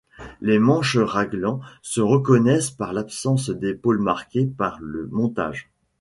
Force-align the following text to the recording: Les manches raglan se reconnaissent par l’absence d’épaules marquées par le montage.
Les 0.41 0.57
manches 0.57 0.97
raglan 0.97 1.59
se 1.83 2.01
reconnaissent 2.01 2.71
par 2.71 2.91
l’absence 2.91 3.51
d’épaules 3.51 4.01
marquées 4.01 4.47
par 4.47 4.79
le 4.81 5.05
montage. 5.11 5.69